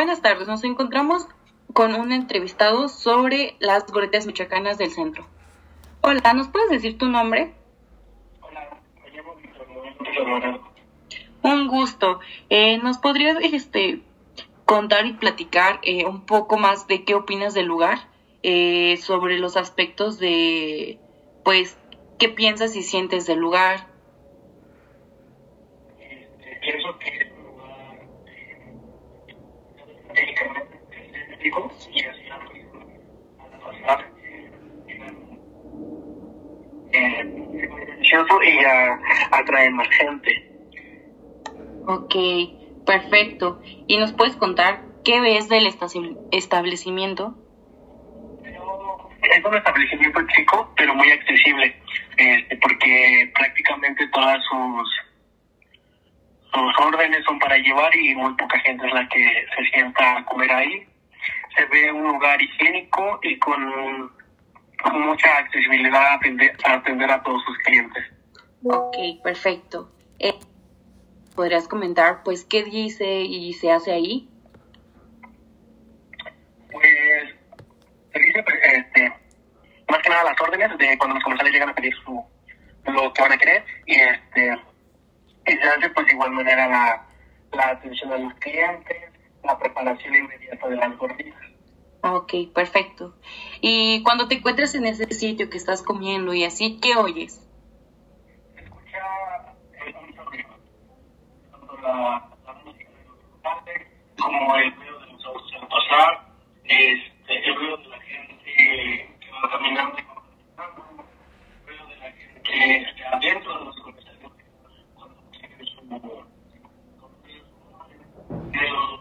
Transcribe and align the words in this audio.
Buenas 0.00 0.22
tardes, 0.22 0.48
nos 0.48 0.64
encontramos 0.64 1.28
con 1.74 1.94
un 1.94 2.10
entrevistado 2.10 2.88
sobre 2.88 3.56
las 3.60 3.84
gorditas 3.92 4.26
michoacanas 4.26 4.78
del 4.78 4.90
centro. 4.90 5.26
Hola, 6.00 6.32
¿nos 6.32 6.48
puedes 6.48 6.70
decir 6.70 6.96
tu 6.96 7.06
nombre? 7.10 7.52
Hola, 8.40 8.80
me 9.04 9.10
llamo 9.10 9.34
Víctor 9.34 10.26
Manuel 10.26 10.60
Un 11.42 11.68
gusto. 11.68 12.20
Eh, 12.48 12.78
¿Nos 12.78 12.96
podrías 12.96 13.36
este, 13.42 14.00
contar 14.64 15.04
y 15.04 15.12
platicar 15.12 15.80
eh, 15.82 16.06
un 16.06 16.24
poco 16.24 16.56
más 16.56 16.86
de 16.86 17.04
qué 17.04 17.14
opinas 17.14 17.52
del 17.52 17.66
lugar? 17.66 18.08
Eh, 18.42 18.96
sobre 19.02 19.38
los 19.38 19.58
aspectos 19.58 20.18
de, 20.18 20.98
pues, 21.44 21.76
qué 22.18 22.30
piensas 22.30 22.74
y 22.74 22.82
sientes 22.82 23.26
del 23.26 23.40
lugar. 23.40 23.89
Y 31.42 32.04
así 32.04 32.28
a 32.30 33.58
pasar 33.60 34.10
beneficioso 36.92 38.42
y 38.42 38.58
atrae 39.30 39.70
más 39.70 39.88
gente. 39.88 40.50
Ok, 41.86 42.14
perfecto. 42.84 43.60
¿Y 43.86 43.98
nos 43.98 44.12
puedes 44.12 44.36
contar 44.36 44.82
qué 45.04 45.20
ves 45.20 45.48
del 45.48 45.66
establecimiento? 46.32 47.34
Es 49.22 49.44
un 49.44 49.54
establecimiento 49.54 50.20
chico, 50.34 50.72
pero 50.76 50.94
muy 50.94 51.10
accesible, 51.10 51.76
este, 52.16 52.56
porque 52.56 53.30
prácticamente 53.34 54.08
todas 54.08 54.38
sus, 54.50 54.90
sus 56.52 56.86
órdenes 56.86 57.24
son 57.24 57.38
para 57.38 57.56
llevar 57.58 57.94
y 57.96 58.14
muy 58.14 58.34
poca 58.34 58.58
gente 58.60 58.86
es 58.86 58.92
la 58.92 59.08
que 59.08 59.46
se 59.56 59.64
sienta 59.72 60.18
a 60.18 60.24
comer 60.24 60.50
ahí. 60.52 60.86
Se 61.56 61.64
ve 61.66 61.92
un 61.92 62.04
lugar 62.04 62.40
higiénico 62.40 63.18
y 63.22 63.38
con, 63.38 64.12
mucha 64.92 65.36
accesibilidad 65.38 66.02
a 66.02 66.14
atender, 66.14 66.56
a 66.64 66.74
atender 66.74 67.10
a 67.10 67.22
todos 67.22 67.42
sus 67.44 67.58
clientes. 67.58 68.04
Ok, 68.64 68.96
perfecto. 69.22 69.90
Eh, 70.18 70.34
¿Podrías 71.34 71.68
comentar, 71.68 72.22
pues, 72.22 72.44
qué 72.44 72.64
dice 72.64 73.20
y 73.20 73.52
se 73.54 73.72
hace 73.72 73.92
ahí? 73.92 74.28
Pues 76.70 77.40
se 78.12 78.18
dice 78.18 78.42
pues, 78.42 78.56
este, 78.72 79.12
más 79.88 80.02
que 80.02 80.08
nada 80.08 80.24
las 80.24 80.40
órdenes 80.40 80.76
de 80.78 80.98
cuando 80.98 81.14
los 81.14 81.24
comensales 81.24 81.52
llegan 81.52 81.68
a 81.70 81.74
pedir 81.74 81.94
su 82.04 82.24
lo 82.86 83.12
que 83.12 83.22
van 83.22 83.32
a 83.32 83.38
querer 83.38 83.64
y 83.86 83.94
este 83.94 84.58
y 85.46 85.52
se 85.52 85.62
hace 85.62 85.90
pues 85.90 86.06
de 86.06 86.12
igual 86.12 86.32
manera 86.32 86.68
la, 86.68 87.06
la 87.52 87.68
atención 87.68 88.12
a 88.12 88.18
los 88.18 88.34
clientes, 88.34 89.09
la 89.44 89.58
preparación 89.58 90.14
inmediata 90.14 90.68
de 90.68 90.76
las 90.76 90.96
gorditas. 90.98 91.40
Ok, 92.02 92.32
perfecto. 92.54 93.14
Y 93.60 94.02
cuando 94.02 94.26
te 94.26 94.36
encuentras 94.36 94.74
en 94.74 94.86
ese 94.86 95.06
sitio 95.12 95.50
que 95.50 95.58
estás 95.58 95.82
comiendo 95.82 96.32
y 96.32 96.44
así, 96.44 96.78
¿qué 96.80 96.96
oyes? 96.96 97.46
Escucha 98.56 98.98
eh, 99.74 99.94
mucho 100.06 100.24
ruido, 100.24 100.48
tanto 101.50 101.76
la, 101.82 102.30
la 102.46 102.52
música 102.64 102.90
de 102.90 103.04
los 103.04 103.18
locales 103.32 103.86
como 104.18 104.56
el 104.56 104.74
ruido 104.76 105.00
de 105.00 105.06
los 105.12 105.26
autos 105.26 105.52
al 105.60 105.68
pasar, 105.68 106.26
este, 106.64 107.48
el 107.48 107.54
ruido 107.56 107.76
de 107.76 107.88
la 107.88 108.00
gente 108.00 108.44
que 109.20 109.30
va 109.30 109.50
caminando 109.50 109.98
y 109.98 110.02
conversando, 110.02 111.04
el 111.60 111.68
ruido 111.68 111.86
de 111.86 111.96
la 111.96 112.12
gente 112.12 112.88
este, 112.88 113.04
adentro 113.04 113.58
de 113.58 113.64
los 113.66 113.80
comerciales 113.80 114.20
cuando 114.94 115.22
tienen 115.32 115.66
su 115.66 116.30
de 118.52 118.68
los 118.70 119.00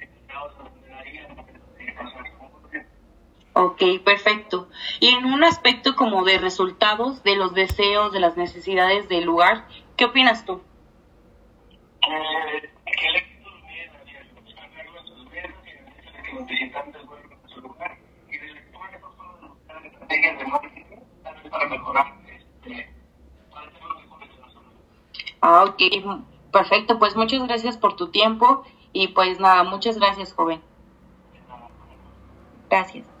empleados 0.00 0.56
de 0.56 0.64
la 0.64 0.70
funeraria 0.70 1.28
de 1.28 1.92
pasar 1.92 2.24
su 2.26 2.44
orden. 2.44 2.86
Ok, 3.80 4.02
perfecto. 4.04 4.68
Y 5.00 5.08
en 5.08 5.24
un 5.24 5.42
aspecto 5.42 5.96
como 5.96 6.22
de 6.24 6.36
resultados 6.36 7.22
de 7.22 7.34
los 7.36 7.54
deseos, 7.54 8.12
de 8.12 8.20
las 8.20 8.36
necesidades 8.36 9.08
del 9.08 9.24
lugar, 9.24 9.66
¿qué 9.96 10.04
opinas 10.04 10.44
tú? 10.44 10.60
Eh, 12.02 12.70
que 12.84 13.12
necesita 13.12 13.48
que 16.22 16.32
los 16.34 16.46
visitantes 16.46 17.06
vuelvan 17.06 17.38
a 17.42 17.48
su 17.48 17.62
lugar. 17.62 17.96
Y 18.28 18.36
de 18.36 18.52
lectura, 18.52 18.90
esas 18.90 19.14
son 19.16 19.56
las 19.68 19.84
estrategias 19.84 20.38
de 20.38 20.44
marketing 20.44 20.98
para 21.50 21.66
mejorar, 21.66 22.14
este, 22.28 22.94
para 23.50 23.66
hacer 23.66 23.82
los 23.82 24.02
mejores. 24.02 24.28
Ah, 25.40 25.64
ok, 25.64 25.80
perfecto. 26.52 26.98
Pues 26.98 27.16
muchas 27.16 27.42
gracias 27.46 27.78
por 27.78 27.96
tu 27.96 28.10
tiempo 28.10 28.62
y 28.92 29.08
pues 29.08 29.40
nada, 29.40 29.64
muchas 29.64 29.96
gracias, 29.96 30.34
joven. 30.34 30.60
Gracias. 32.68 33.19